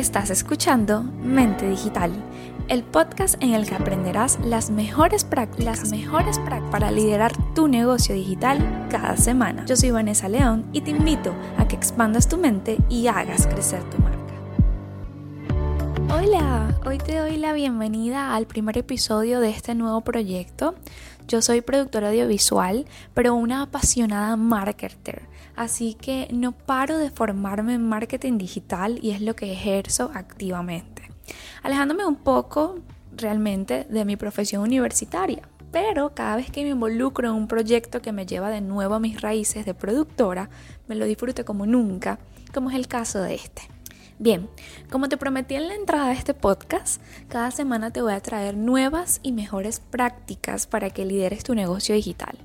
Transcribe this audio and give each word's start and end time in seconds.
Estás 0.00 0.30
escuchando 0.30 1.02
Mente 1.02 1.68
Digital, 1.68 2.10
el 2.68 2.84
podcast 2.84 3.34
en 3.42 3.52
el 3.52 3.68
que 3.68 3.74
aprenderás 3.74 4.38
las 4.42 4.70
mejores 4.70 5.24
prácticas, 5.24 5.92
para 6.70 6.90
liderar 6.90 7.32
tu 7.54 7.68
negocio 7.68 8.14
digital 8.14 8.86
cada 8.90 9.18
semana. 9.18 9.66
Yo 9.66 9.76
soy 9.76 9.90
Vanessa 9.90 10.30
León 10.30 10.64
y 10.72 10.80
te 10.80 10.92
invito 10.92 11.34
a 11.58 11.68
que 11.68 11.76
expandas 11.76 12.28
tu 12.28 12.38
mente 12.38 12.78
y 12.88 13.08
hagas 13.08 13.46
crecer 13.46 13.82
tu 13.90 13.98
marca. 13.98 14.09
Hola, 16.12 16.76
hoy 16.84 16.98
te 16.98 17.16
doy 17.16 17.36
la 17.36 17.52
bienvenida 17.52 18.34
al 18.34 18.48
primer 18.48 18.76
episodio 18.76 19.38
de 19.38 19.50
este 19.50 19.76
nuevo 19.76 20.00
proyecto. 20.00 20.74
Yo 21.28 21.40
soy 21.40 21.60
productora 21.60 22.08
audiovisual, 22.08 22.84
pero 23.14 23.36
una 23.36 23.62
apasionada 23.62 24.34
marketer, 24.34 25.22
así 25.54 25.94
que 25.94 26.26
no 26.32 26.50
paro 26.50 26.98
de 26.98 27.10
formarme 27.10 27.74
en 27.74 27.88
marketing 27.88 28.38
digital 28.38 28.98
y 29.00 29.12
es 29.12 29.20
lo 29.20 29.36
que 29.36 29.52
ejerzo 29.52 30.10
activamente, 30.12 31.08
alejándome 31.62 32.04
un 32.04 32.16
poco 32.16 32.80
realmente 33.16 33.86
de 33.88 34.04
mi 34.04 34.16
profesión 34.16 34.62
universitaria. 34.62 35.42
Pero 35.70 36.12
cada 36.12 36.34
vez 36.34 36.50
que 36.50 36.64
me 36.64 36.70
involucro 36.70 37.28
en 37.28 37.36
un 37.36 37.46
proyecto 37.46 38.02
que 38.02 38.10
me 38.10 38.26
lleva 38.26 38.50
de 38.50 38.60
nuevo 38.60 38.96
a 38.96 39.00
mis 39.00 39.20
raíces 39.20 39.64
de 39.64 39.74
productora, 39.74 40.50
me 40.88 40.96
lo 40.96 41.04
disfruto 41.04 41.44
como 41.44 41.66
nunca, 41.66 42.18
como 42.52 42.70
es 42.70 42.76
el 42.76 42.88
caso 42.88 43.22
de 43.22 43.36
este. 43.36 43.62
Bien, 44.20 44.50
como 44.90 45.08
te 45.08 45.16
prometí 45.16 45.54
en 45.54 45.68
la 45.68 45.74
entrada 45.74 46.08
de 46.08 46.12
este 46.12 46.34
podcast, 46.34 47.00
cada 47.28 47.50
semana 47.50 47.90
te 47.90 48.02
voy 48.02 48.12
a 48.12 48.20
traer 48.20 48.54
nuevas 48.54 49.18
y 49.22 49.32
mejores 49.32 49.80
prácticas 49.80 50.66
para 50.66 50.90
que 50.90 51.06
lideres 51.06 51.42
tu 51.42 51.54
negocio 51.54 51.94
digital. 51.94 52.36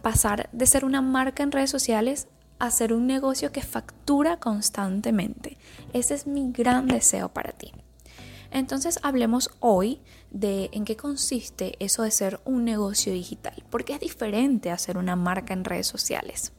Pasar 0.00 0.48
de 0.52 0.64
ser 0.64 0.82
una 0.82 1.02
marca 1.02 1.42
en 1.42 1.52
redes 1.52 1.68
sociales 1.68 2.26
a 2.58 2.70
ser 2.70 2.94
un 2.94 3.06
negocio 3.06 3.52
que 3.52 3.60
factura 3.60 4.38
constantemente. 4.38 5.58
Ese 5.92 6.14
es 6.14 6.26
mi 6.26 6.52
gran 6.52 6.86
deseo 6.86 7.28
para 7.28 7.52
ti. 7.52 7.70
Entonces 8.50 8.98
hablemos 9.02 9.50
hoy 9.60 10.00
de 10.30 10.70
en 10.72 10.86
qué 10.86 10.96
consiste 10.96 11.76
eso 11.80 12.02
de 12.02 12.12
ser 12.12 12.40
un 12.46 12.64
negocio 12.64 13.12
digital, 13.12 13.62
porque 13.68 13.92
es 13.92 14.00
diferente 14.00 14.70
a 14.70 14.78
ser 14.78 14.96
una 14.96 15.16
marca 15.16 15.52
en 15.52 15.66
redes 15.66 15.86
sociales. 15.86 16.52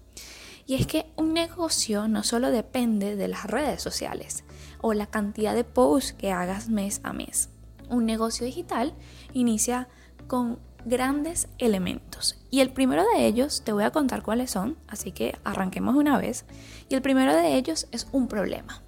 Y 0.68 0.76
es 0.76 0.86
que 0.86 1.08
un 1.16 1.34
negocio 1.34 2.08
no 2.08 2.24
solo 2.24 2.52
depende 2.52 3.16
de 3.16 3.28
las 3.28 3.46
redes 3.46 3.82
sociales 3.82 4.44
o 4.82 4.94
la 4.94 5.08
cantidad 5.08 5.56
de 5.56 5.64
posts 5.64 6.14
que 6.14 6.32
hagas 6.32 6.70
mes 6.70 7.02
a 7.04 7.14
mes. 7.14 7.50
Un 7.90 8.06
negocio 8.06 8.46
digital 8.46 8.94
inicia 9.34 9.88
con 10.28 10.60
grandes 10.86 11.48
elementos. 11.58 12.40
Y 12.50 12.62
el 12.62 12.72
primero 12.72 13.04
de 13.16 13.26
ellos 13.28 13.64
te 13.64 13.74
voy 13.74 13.84
a 13.84 13.92
contar 13.92 14.24
cuáles 14.24 14.52
son, 14.52 14.78
así 14.88 15.12
que 15.12 15.38
arranquemos 15.44 15.96
una 15.96 16.18
vez. 16.18 16.46
Y 16.90 16.96
el 16.96 17.02
primero 17.02 17.36
de 17.36 17.56
ellos 17.56 17.88
es 17.92 18.08
un 18.12 18.28
problema. 18.28 18.82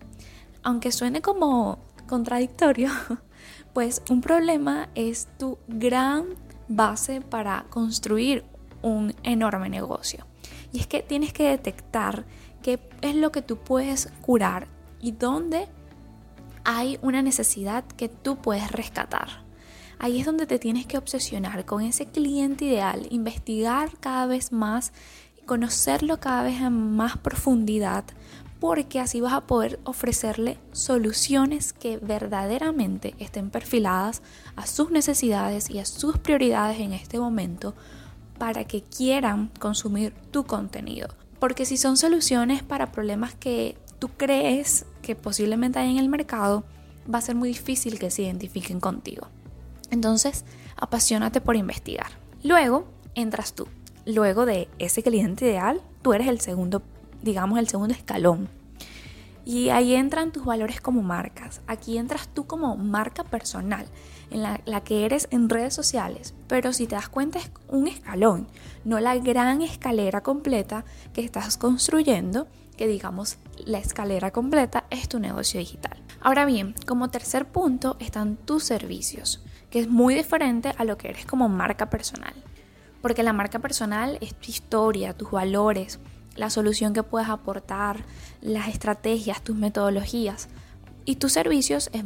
Aunque 0.63 0.91
suene 0.91 1.21
como 1.21 1.79
contradictorio, 2.07 2.89
pues 3.73 4.01
un 4.09 4.21
problema 4.21 4.89
es 4.95 5.27
tu 5.37 5.57
gran 5.67 6.25
base 6.67 7.21
para 7.21 7.65
construir 7.69 8.45
un 8.81 9.13
enorme 9.23 9.69
negocio. 9.69 10.25
Y 10.71 10.79
es 10.79 10.87
que 10.87 11.01
tienes 11.01 11.33
que 11.33 11.49
detectar 11.49 12.25
qué 12.61 12.79
es 13.01 13.15
lo 13.15 13.31
que 13.31 13.41
tú 13.41 13.57
puedes 13.57 14.11
curar 14.21 14.67
y 14.99 15.11
dónde 15.11 15.67
hay 16.63 16.99
una 17.01 17.21
necesidad 17.21 17.83
que 17.83 18.09
tú 18.09 18.37
puedes 18.37 18.71
rescatar. 18.71 19.43
Ahí 19.99 20.19
es 20.19 20.25
donde 20.25 20.47
te 20.47 20.59
tienes 20.59 20.85
que 20.85 20.97
obsesionar 20.97 21.65
con 21.65 21.81
ese 21.81 22.07
cliente 22.07 22.65
ideal, 22.65 23.07
investigar 23.09 23.91
cada 23.99 24.25
vez 24.25 24.51
más, 24.51 24.91
conocerlo 25.45 26.19
cada 26.19 26.43
vez 26.43 26.61
en 26.61 26.95
más 26.95 27.17
profundidad, 27.17 28.05
porque 28.59 28.99
así 28.99 29.19
vas 29.19 29.33
a 29.33 29.41
poder 29.41 29.79
ofrecerle 29.83 30.57
soluciones 30.71 31.73
que 31.73 31.97
verdaderamente 31.97 33.13
estén 33.19 33.49
perfiladas 33.49 34.21
a 34.55 34.67
sus 34.67 34.89
necesidades 34.89 35.69
y 35.69 35.79
a 35.79 35.85
sus 35.85 36.17
prioridades 36.17 36.79
en 36.79 36.93
este 36.93 37.19
momento 37.19 37.75
para 38.37 38.63
que 38.65 38.81
quieran 38.81 39.51
consumir 39.59 40.13
tu 40.31 40.45
contenido. 40.45 41.09
Porque 41.39 41.65
si 41.65 41.75
son 41.75 41.97
soluciones 41.97 42.63
para 42.63 42.93
problemas 42.93 43.35
que 43.35 43.77
tú 44.03 44.09
crees 44.17 44.85
que 45.01 45.15
posiblemente 45.15 45.79
hay 45.79 45.89
en 45.89 45.97
el 45.97 46.09
mercado, 46.09 46.65
va 47.09 47.19
a 47.19 47.21
ser 47.21 47.35
muy 47.35 47.47
difícil 47.47 47.99
que 47.99 48.11
se 48.11 48.23
identifiquen 48.23 48.81
contigo. 48.81 49.29
Entonces, 49.91 50.43
apasionate 50.75 51.39
por 51.39 51.55
investigar. 51.55 52.07
Luego 52.43 52.83
entras 53.15 53.53
tú. 53.53 53.65
Luego 54.05 54.45
de 54.45 54.67
ese 54.77 55.03
cliente 55.03 55.45
ideal, 55.45 55.79
tú 56.01 56.11
eres 56.11 56.27
el 56.27 56.41
segundo, 56.41 56.81
digamos, 57.21 57.59
el 57.59 57.69
segundo 57.69 57.93
escalón. 57.93 58.49
Y 59.45 59.69
ahí 59.69 59.95
entran 59.95 60.33
tus 60.33 60.43
valores 60.43 60.81
como 60.81 61.01
marcas. 61.01 61.61
Aquí 61.65 61.97
entras 61.97 62.27
tú 62.27 62.45
como 62.45 62.75
marca 62.75 63.23
personal 63.23 63.85
en 64.31 64.43
la, 64.43 64.81
que 64.81 65.05
eres 65.05 65.29
en 65.31 65.47
redes 65.47 65.73
sociales, 65.73 66.33
pero 66.49 66.73
si 66.73 66.87
te 66.87 66.95
das 66.95 67.07
cuenta 67.07 67.39
es 67.39 67.49
un 67.69 67.87
escalón, 67.87 68.47
no 68.83 68.99
la 68.99 69.15
gran 69.15 69.61
escalera 69.61 70.21
completa 70.23 70.83
que 71.13 71.21
estás 71.21 71.55
construyendo, 71.55 72.47
que 72.75 72.87
digamos 72.87 73.37
la 73.65 73.77
escalera 73.77 74.31
completa 74.31 74.85
es 74.89 75.07
tu 75.07 75.19
negocio 75.19 75.59
digital. 75.59 76.01
Ahora 76.21 76.45
bien, 76.45 76.75
como 76.87 77.09
tercer 77.09 77.45
punto 77.47 77.97
están 77.99 78.37
tus 78.37 78.63
servicios, 78.63 79.43
que 79.69 79.79
es 79.79 79.87
muy 79.87 80.15
diferente 80.15 80.73
a 80.77 80.83
lo 80.85 80.97
que 80.97 81.09
eres 81.09 81.25
como 81.25 81.49
marca 81.49 81.89
personal, 81.89 82.33
porque 83.01 83.23
la 83.23 83.33
marca 83.33 83.59
personal 83.59 84.17
es 84.21 84.33
tu 84.35 84.49
historia, 84.49 85.13
tus 85.13 85.31
valores, 85.31 85.99
la 86.35 86.49
solución 86.49 86.93
que 86.93 87.03
puedes 87.03 87.29
aportar, 87.29 88.05
las 88.41 88.69
estrategias, 88.69 89.41
tus 89.41 89.55
metodologías. 89.55 90.47
Y 91.05 91.17
tus 91.17 91.33
servicios 91.33 91.89
es 91.93 92.03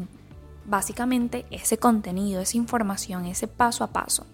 básicamente 0.66 1.46
ese 1.52 1.78
contenido, 1.78 2.42
esa 2.42 2.58
información, 2.58 3.26
ese 3.26 3.48
paso 3.48 3.84
a 3.84 3.88
paso. 3.88 4.26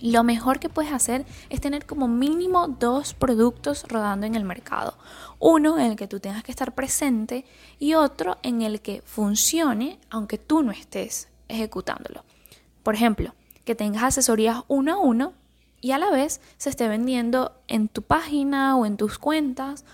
Lo 0.00 0.24
mejor 0.24 0.60
que 0.60 0.68
puedes 0.68 0.92
hacer 0.92 1.24
es 1.48 1.60
tener 1.60 1.86
como 1.86 2.08
mínimo 2.08 2.68
dos 2.68 3.14
productos 3.14 3.84
rodando 3.88 4.26
en 4.26 4.34
el 4.34 4.44
mercado. 4.44 4.98
Uno 5.38 5.78
en 5.78 5.86
el 5.92 5.96
que 5.96 6.08
tú 6.08 6.20
tengas 6.20 6.42
que 6.42 6.52
estar 6.52 6.74
presente 6.74 7.44
y 7.78 7.94
otro 7.94 8.38
en 8.42 8.62
el 8.62 8.80
que 8.80 9.02
funcione 9.04 9.98
aunque 10.10 10.38
tú 10.38 10.62
no 10.62 10.72
estés 10.72 11.28
ejecutándolo. 11.48 12.24
Por 12.82 12.94
ejemplo, 12.94 13.34
que 13.64 13.74
tengas 13.74 14.04
asesorías 14.04 14.62
uno 14.68 14.94
a 14.94 14.98
uno 14.98 15.32
y 15.80 15.92
a 15.92 15.98
la 15.98 16.10
vez 16.10 16.40
se 16.56 16.70
esté 16.70 16.88
vendiendo 16.88 17.52
en 17.68 17.88
tu 17.88 18.02
página 18.02 18.76
o 18.76 18.86
en 18.86 18.96
tus 18.96 19.18
cuentas 19.18 19.84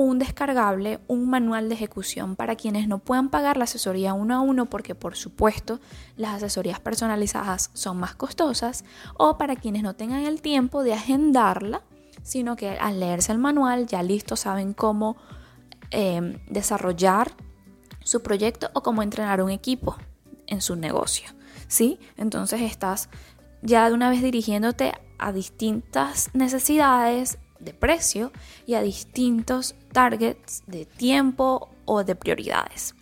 un 0.00 0.18
descargable, 0.18 1.00
un 1.06 1.28
manual 1.28 1.68
de 1.68 1.74
ejecución 1.74 2.36
para 2.36 2.56
quienes 2.56 2.88
no 2.88 2.98
puedan 2.98 3.28
pagar 3.28 3.56
la 3.56 3.64
asesoría 3.64 4.14
uno 4.14 4.34
a 4.34 4.40
uno 4.40 4.66
porque 4.66 4.94
por 4.94 5.16
supuesto 5.16 5.80
las 6.16 6.34
asesorías 6.34 6.80
personalizadas 6.80 7.70
son 7.72 7.98
más 7.98 8.14
costosas 8.14 8.84
o 9.16 9.38
para 9.38 9.56
quienes 9.56 9.82
no 9.82 9.94
tengan 9.94 10.20
el 10.20 10.42
tiempo 10.42 10.82
de 10.82 10.94
agendarla, 10.94 11.82
sino 12.22 12.56
que 12.56 12.70
al 12.70 13.00
leerse 13.00 13.32
el 13.32 13.38
manual 13.38 13.86
ya 13.86 14.02
listo 14.02 14.36
saben 14.36 14.74
cómo 14.74 15.16
em, 15.90 16.38
desarrollar 16.48 17.32
su 18.04 18.22
proyecto 18.22 18.70
o 18.74 18.82
cómo 18.82 19.02
entrenar 19.02 19.42
un 19.42 19.50
equipo 19.50 19.96
en 20.46 20.60
su 20.60 20.76
negocio. 20.76 21.30
¿sí? 21.68 21.98
Entonces 22.16 22.60
estás 22.60 23.08
ya 23.62 23.88
de 23.88 23.94
una 23.94 24.10
vez 24.10 24.22
dirigiéndote 24.22 24.92
a 25.18 25.32
distintas 25.32 26.30
necesidades 26.34 27.38
de 27.60 27.74
precio 27.74 28.32
y 28.66 28.74
a 28.74 28.82
distintos 28.82 29.74
targets 29.92 30.62
de 30.66 30.86
tiempo 30.86 31.68
o 31.84 32.04
de 32.04 32.14
prioridades. 32.16 32.94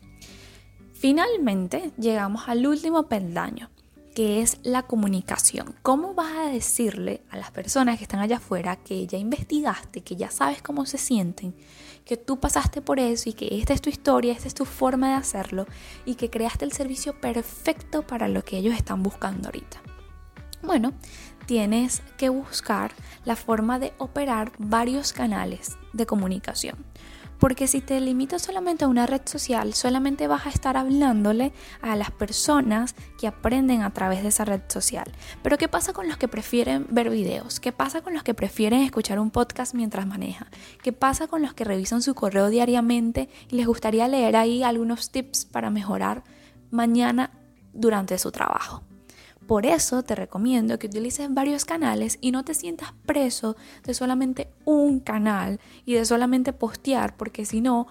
Finalmente 0.94 1.92
llegamos 1.96 2.48
al 2.48 2.66
último 2.66 3.04
peldaño, 3.04 3.70
que 4.14 4.42
es 4.42 4.58
la 4.64 4.82
comunicación. 4.82 5.76
¿Cómo 5.82 6.12
vas 6.12 6.36
a 6.36 6.50
decirle 6.50 7.22
a 7.30 7.36
las 7.36 7.52
personas 7.52 7.98
que 7.98 8.02
están 8.02 8.18
allá 8.18 8.38
afuera 8.38 8.74
que 8.74 9.06
ya 9.06 9.16
investigaste, 9.16 10.00
que 10.00 10.16
ya 10.16 10.28
sabes 10.28 10.60
cómo 10.60 10.86
se 10.86 10.98
sienten, 10.98 11.54
que 12.04 12.16
tú 12.16 12.40
pasaste 12.40 12.82
por 12.82 12.98
eso 12.98 13.28
y 13.28 13.34
que 13.34 13.60
esta 13.60 13.74
es 13.74 13.80
tu 13.80 13.90
historia, 13.90 14.32
esta 14.32 14.48
es 14.48 14.54
tu 14.54 14.64
forma 14.64 15.10
de 15.10 15.14
hacerlo 15.14 15.66
y 16.04 16.16
que 16.16 16.30
creaste 16.30 16.64
el 16.64 16.72
servicio 16.72 17.20
perfecto 17.20 18.04
para 18.04 18.26
lo 18.26 18.42
que 18.42 18.56
ellos 18.58 18.74
están 18.74 19.04
buscando 19.04 19.50
ahorita? 19.50 19.80
Bueno, 20.62 20.94
tienes 21.48 22.02
que 22.18 22.28
buscar 22.28 22.92
la 23.24 23.34
forma 23.34 23.78
de 23.78 23.94
operar 23.96 24.52
varios 24.58 25.14
canales 25.14 25.78
de 25.94 26.04
comunicación. 26.04 26.76
Porque 27.38 27.66
si 27.68 27.80
te 27.80 27.98
limitas 28.02 28.42
solamente 28.42 28.84
a 28.84 28.88
una 28.88 29.06
red 29.06 29.22
social, 29.24 29.72
solamente 29.72 30.26
vas 30.26 30.44
a 30.44 30.50
estar 30.50 30.76
hablándole 30.76 31.52
a 31.80 31.96
las 31.96 32.10
personas 32.10 32.94
que 33.18 33.28
aprenden 33.28 33.80
a 33.80 33.94
través 33.94 34.22
de 34.22 34.28
esa 34.28 34.44
red 34.44 34.60
social. 34.68 35.10
Pero 35.42 35.56
¿qué 35.56 35.68
pasa 35.68 35.94
con 35.94 36.06
los 36.06 36.18
que 36.18 36.28
prefieren 36.28 36.86
ver 36.90 37.08
videos? 37.08 37.60
¿Qué 37.60 37.72
pasa 37.72 38.02
con 38.02 38.12
los 38.12 38.24
que 38.24 38.34
prefieren 38.34 38.82
escuchar 38.82 39.18
un 39.18 39.30
podcast 39.30 39.72
mientras 39.72 40.06
maneja? 40.06 40.48
¿Qué 40.82 40.92
pasa 40.92 41.28
con 41.28 41.40
los 41.40 41.54
que 41.54 41.64
revisan 41.64 42.02
su 42.02 42.14
correo 42.14 42.50
diariamente 42.50 43.30
y 43.48 43.56
les 43.56 43.66
gustaría 43.66 44.06
leer 44.06 44.36
ahí 44.36 44.62
algunos 44.62 45.12
tips 45.12 45.46
para 45.46 45.70
mejorar 45.70 46.24
mañana 46.70 47.30
durante 47.72 48.18
su 48.18 48.32
trabajo? 48.32 48.87
Por 49.48 49.64
eso 49.64 50.02
te 50.02 50.14
recomiendo 50.14 50.78
que 50.78 50.88
utilices 50.88 51.32
varios 51.32 51.64
canales 51.64 52.18
y 52.20 52.32
no 52.32 52.44
te 52.44 52.52
sientas 52.52 52.92
preso 53.06 53.56
de 53.82 53.94
solamente 53.94 54.50
un 54.66 55.00
canal 55.00 55.58
y 55.86 55.94
de 55.94 56.04
solamente 56.04 56.52
postear, 56.52 57.16
porque 57.16 57.46
si 57.46 57.62
no, 57.62 57.86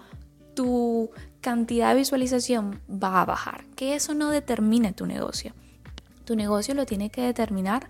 tu 0.54 1.10
cantidad 1.40 1.90
de 1.90 1.98
visualización 1.98 2.80
va 2.88 3.20
a 3.20 3.24
bajar. 3.24 3.66
Que 3.74 3.96
eso 3.96 4.14
no 4.14 4.30
determine 4.30 4.92
tu 4.92 5.04
negocio. 5.04 5.52
Tu 6.24 6.36
negocio 6.36 6.74
lo 6.74 6.86
tiene 6.86 7.10
que 7.10 7.22
determinar 7.22 7.88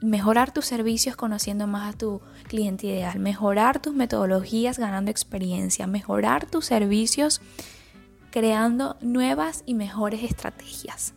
mejorar 0.00 0.52
tus 0.52 0.64
servicios 0.64 1.16
conociendo 1.16 1.66
más 1.66 1.94
a 1.94 1.98
tu 1.98 2.22
cliente 2.48 2.86
ideal, 2.86 3.18
mejorar 3.18 3.80
tus 3.80 3.94
metodologías 3.94 4.78
ganando 4.78 5.10
experiencia, 5.10 5.86
mejorar 5.86 6.46
tus 6.46 6.64
servicios 6.64 7.42
creando 8.30 8.96
nuevas 9.02 9.64
y 9.66 9.74
mejores 9.74 10.22
estrategias. 10.22 11.12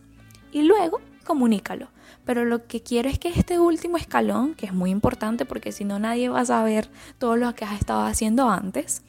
Y 0.52 0.62
luego 0.62 1.00
comunícalo. 1.30 1.90
Pero 2.24 2.44
lo 2.44 2.66
que 2.66 2.82
quiero 2.82 3.08
es 3.08 3.20
que 3.20 3.28
este 3.28 3.60
último 3.60 3.96
escalón, 3.96 4.54
que 4.54 4.66
es 4.66 4.72
muy 4.72 4.90
importante 4.90 5.44
porque 5.44 5.70
si 5.70 5.84
no 5.84 6.00
nadie 6.00 6.28
va 6.28 6.40
a 6.40 6.44
saber 6.44 6.90
todo 7.18 7.36
lo 7.36 7.54
que 7.54 7.64
has 7.64 7.78
estado 7.78 8.02
haciendo 8.02 8.50
antes, 8.50 9.02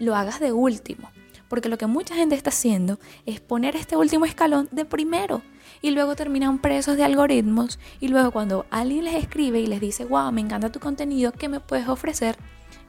lo 0.00 0.16
hagas 0.16 0.40
de 0.40 0.50
último. 0.50 1.08
Porque 1.48 1.68
lo 1.68 1.78
que 1.78 1.86
mucha 1.86 2.16
gente 2.16 2.34
está 2.34 2.50
haciendo 2.50 2.98
es 3.26 3.38
poner 3.40 3.76
este 3.76 3.96
último 3.96 4.24
escalón 4.24 4.68
de 4.72 4.84
primero 4.84 5.42
y 5.82 5.92
luego 5.92 6.16
terminan 6.16 6.58
presos 6.58 6.96
de 6.96 7.04
algoritmos 7.04 7.78
y 8.00 8.08
luego 8.08 8.32
cuando 8.32 8.66
alguien 8.70 9.04
les 9.04 9.14
escribe 9.14 9.60
y 9.60 9.68
les 9.68 9.80
dice, 9.80 10.04
wow, 10.04 10.32
me 10.32 10.40
encanta 10.40 10.72
tu 10.72 10.80
contenido, 10.80 11.30
¿qué 11.30 11.48
me 11.48 11.60
puedes 11.60 11.86
ofrecer? 11.86 12.36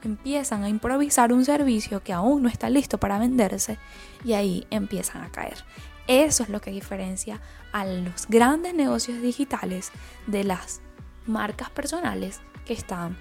Empiezan 0.02 0.64
a 0.64 0.68
improvisar 0.68 1.32
un 1.32 1.44
servicio 1.44 2.02
que 2.02 2.12
aún 2.12 2.42
no 2.42 2.48
está 2.48 2.70
listo 2.70 2.98
para 2.98 3.18
venderse 3.18 3.78
y 4.24 4.34
ahí 4.34 4.66
empiezan 4.70 5.22
a 5.22 5.30
caer. 5.30 5.64
Eso 6.06 6.42
es 6.42 6.48
lo 6.48 6.60
que 6.60 6.70
diferencia 6.70 7.40
a 7.72 7.84
los 7.84 8.26
grandes 8.28 8.74
negocios 8.74 9.20
digitales 9.20 9.90
de 10.26 10.44
las 10.44 10.80
marcas 11.26 11.70
personales 11.70 12.40
que 12.64 12.72
están 12.72 13.16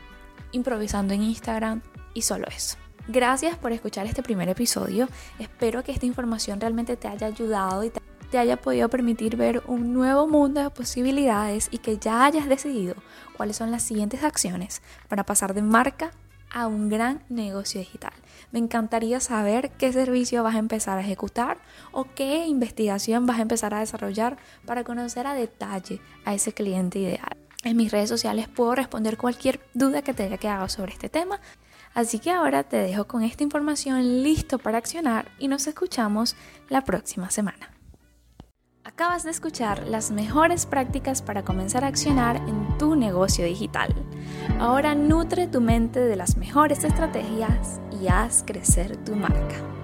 improvisando 0.52 1.14
en 1.14 1.24
Instagram 1.24 1.82
y 2.14 2.22
solo 2.22 2.48
eso. 2.48 2.78
Gracias 3.08 3.58
por 3.58 3.72
escuchar 3.72 4.06
este 4.06 4.24
primer 4.24 4.50
episodio. 4.50 5.08
Espero 5.40 5.84
que 5.84 5.92
esta 5.92 6.06
información 6.06 6.60
realmente 6.60 6.98
te 6.98 7.08
haya 7.08 7.28
ayudado 7.28 7.84
y 7.84 7.92
te 8.30 8.38
haya 8.38 8.58
podido 8.58 8.90
permitir 8.90 9.38
ver 9.38 9.64
un 9.68 9.94
nuevo 9.94 10.28
mundo 10.28 10.62
de 10.62 10.70
posibilidades 10.70 11.70
y 11.72 11.78
que 11.78 11.98
ya 11.98 12.26
hayas 12.26 12.48
decidido 12.50 12.96
cuáles 13.36 13.56
son 13.56 13.72
las 13.72 13.84
siguientes 13.84 14.24
acciones 14.24 14.82
para 15.08 15.26
pasar 15.26 15.54
de 15.54 15.62
marca 15.62 16.12
a 16.52 16.68
un 16.68 16.90
gran 16.90 17.24
negocio 17.30 17.80
digital. 17.80 18.14
Me 18.52 18.60
encantaría 18.60 19.20
saber 19.20 19.72
qué 19.72 19.92
servicio 19.92 20.44
vas 20.44 20.56
a 20.56 20.60
empezar 20.60 20.98
a 20.98 21.02
ejecutar 21.02 21.58
o 21.92 22.06
qué 22.16 22.46
investigación 22.48 23.26
vas 23.26 23.40
a 23.40 23.44
empezar 23.44 23.74
a 23.74 23.80
desarrollar 23.80 24.38
para 24.66 24.84
conocer 24.84 25.28
a 25.28 25.34
detalle 25.34 26.00
a 26.26 26.34
ese 26.34 26.54
cliente 26.54 27.00
ideal. 27.00 27.38
En 27.64 27.76
mis 27.76 27.92
redes 27.92 28.10
sociales 28.10 28.48
puedo 28.48 28.76
responder 28.76 29.18
cualquier 29.18 29.60
duda 29.74 30.02
que 30.02 30.14
te 30.14 30.24
haya 30.24 30.38
quedado 30.38 30.70
sobre 30.70 30.94
este 30.94 31.10
tema. 31.10 31.42
Así 31.94 32.20
que 32.20 32.32
ahora 32.32 32.64
te 32.64 32.78
dejo 32.78 33.08
con 33.08 33.24
esta 33.24 33.44
información 33.44 34.24
listo 34.24 34.60
para 34.60 34.78
accionar 34.78 35.32
y 35.40 35.48
nos 35.48 35.68
escuchamos 35.68 36.36
la 36.70 36.84
próxima 36.84 37.30
semana. 37.32 37.72
Acabas 38.84 39.24
de 39.24 39.32
escuchar 39.32 39.86
las 39.88 40.12
mejores 40.12 40.66
prácticas 40.66 41.22
para 41.22 41.44
comenzar 41.44 41.84
a 41.84 41.88
accionar 41.88 42.38
en 42.38 42.78
tu 42.78 42.96
negocio 42.96 43.46
digital. 43.46 43.94
Ahora 44.60 44.96
nutre 44.96 45.48
tu 45.48 45.62
mente 45.62 46.00
de 46.00 46.16
las 46.16 46.38
mejores 46.38 46.84
estrategias 46.84 47.80
y 48.02 48.08
haz 48.08 48.44
crecer 48.46 48.98
tu 48.98 49.16
marca. 49.16 49.77